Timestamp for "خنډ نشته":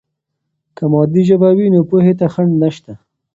2.33-2.93